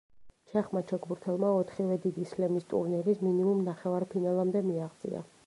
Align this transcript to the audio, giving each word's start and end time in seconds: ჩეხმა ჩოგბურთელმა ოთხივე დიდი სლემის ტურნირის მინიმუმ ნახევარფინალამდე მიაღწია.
ჩეხმა 0.51 0.81
ჩოგბურთელმა 0.91 1.51
ოთხივე 1.57 1.99
დიდი 2.07 2.25
სლემის 2.31 2.67
ტურნირის 2.73 3.23
მინიმუმ 3.29 3.63
ნახევარფინალამდე 3.69 4.67
მიაღწია. 4.73 5.25